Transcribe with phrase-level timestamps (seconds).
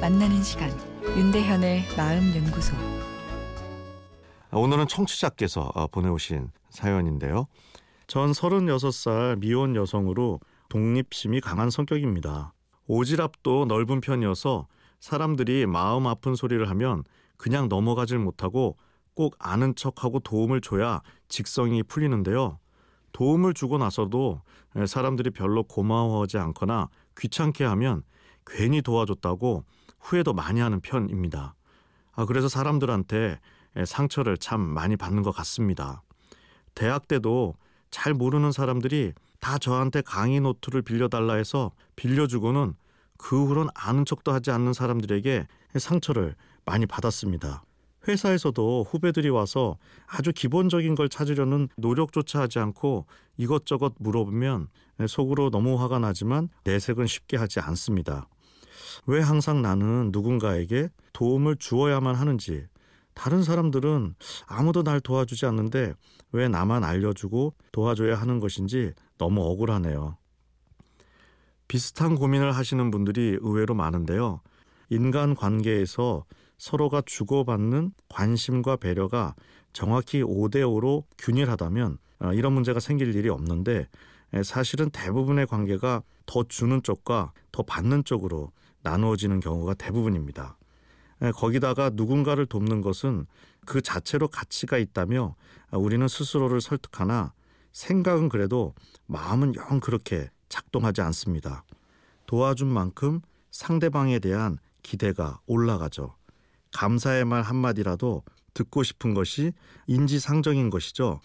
[0.00, 0.70] 만나는 시간
[1.02, 2.76] 윤대현의 마음 연구소
[4.52, 7.48] 오늘은 청취자께서 어, 보내오신 사연인데요.
[8.06, 10.38] 전 36살 미혼 여성으로
[10.68, 12.54] 독립심이 강한 성격입니다.
[12.88, 14.68] 오지랖도 넓은 편이어서
[15.00, 17.02] 사람들이 마음 아픈 소리를 하면
[17.36, 18.76] 그냥 넘어가질 못하고
[19.14, 22.60] 꼭 아는 척하고 도움을 줘야 직성이 풀리는데요.
[23.12, 24.42] 도움을 주고 나서도
[24.86, 28.04] 사람들이 별로 고마워하지 않거나 귀찮게 하면
[28.48, 29.64] 괜히 도와줬다고
[30.00, 31.54] 후회도 많이 하는 편입니다.
[32.12, 33.38] 아, 그래서 사람들한테
[33.86, 36.02] 상처를 참 많이 받는 것 같습니다.
[36.74, 37.54] 대학 때도
[37.90, 42.74] 잘 모르는 사람들이 다 저한테 강의 노트를 빌려달라 해서 빌려주고는
[43.16, 45.46] 그 후론 아는 척도 하지 않는 사람들에게
[45.78, 46.34] 상처를
[46.64, 47.62] 많이 받았습니다.
[48.06, 53.06] 회사에서도 후배들이 와서 아주 기본적인 걸 찾으려는 노력조차 하지 않고
[53.36, 54.68] 이것저것 물어보면
[55.06, 58.28] 속으로 너무 화가 나지만 내색은 쉽게 하지 않습니다.
[59.06, 62.66] 왜 항상 나는 누군가에게 도움을 주어야만 하는지
[63.14, 64.14] 다른 사람들은
[64.46, 65.94] 아무도 날 도와주지 않는데
[66.32, 70.16] 왜 나만 알려주고 도와줘야 하는 것인지 너무 억울하네요.
[71.66, 74.40] 비슷한 고민을 하시는 분들이 의외로 많은데요.
[74.90, 76.24] 인간 관계에서
[76.58, 79.34] 서로가 주고받는 관심과 배려가
[79.72, 83.86] 정확히 5대5로 균일하다면 어, 이런 문제가 생길 일이 없는데
[84.44, 88.50] 사실은 대부분의 관계가 더 주는 쪽과 더 받는 쪽으로
[88.82, 90.56] 나누어지는 경우가 대부분입니다.
[91.34, 93.26] 거기다가 누군가를 돕는 것은
[93.66, 95.34] 그 자체로 가치가 있다며
[95.72, 97.32] 우리는 스스로를 설득하나
[97.72, 98.74] 생각은 그래도
[99.06, 101.64] 마음은 영 그렇게 작동하지 않습니다.
[102.26, 106.14] 도와준 만큼 상대방에 대한 기대가 올라가죠.
[106.72, 108.22] 감사의 말 한마디라도
[108.54, 109.52] 듣고 싶은 것이
[109.86, 111.20] 인지상정인 것이죠.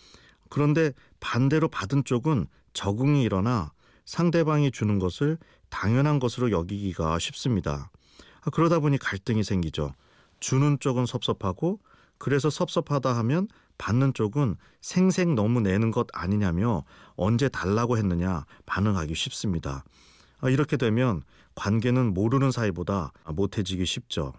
[0.50, 3.72] 그런데 반대로 받은 쪽은 적응이 일어나
[4.06, 5.38] 상대방이 주는 것을
[5.69, 7.90] 당연한 것으로 여기기가 쉽습니다.
[8.41, 9.94] 아, 그러다 보니 갈등이 생기죠.
[10.40, 11.80] 주는 쪽은 섭섭하고
[12.18, 13.47] 그래서 섭섭하다 하면
[13.78, 16.84] 받는 쪽은 생생 너무 내는 것 아니냐며
[17.16, 19.84] 언제 달라고 했느냐 반응하기 쉽습니다.
[20.40, 21.24] 아, 이렇게 되면
[21.56, 24.34] 관계는 모르는 사이보다 못해지기 쉽죠.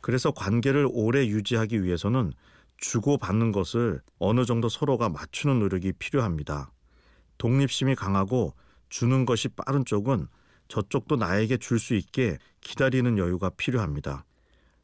[0.00, 2.32] 그래서 관계를 오래 유지하기 위해서는
[2.76, 6.70] 주고받는 것을 어느 정도 서로가 맞추는 노력이 필요합니다.
[7.38, 8.54] 독립심이 강하고
[8.88, 10.26] 주는 것이 빠른 쪽은
[10.68, 14.24] 저쪽도 나에게 줄 수 있게 기다리는 여유가 필요합니다.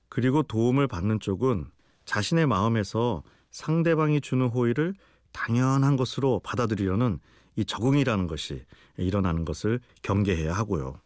[0.09, 1.66] 그리고 도움을 받는 쪽은
[2.04, 4.94] 자신의 마음에서 상대방이 주는 호의를
[5.32, 7.19] 당연한 것으로 받아들이려는
[7.56, 8.65] 이 적응이라는 것이
[8.97, 11.00] 일어나는 것을 경계해야 하고요.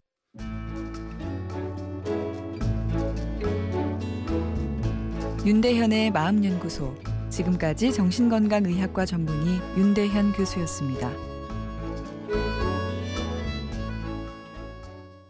[5.45, 6.95] 윤대현의 마음연구소
[7.31, 11.28] 지금까지 정신건강의학과 전문의 윤대현 교수였습니다.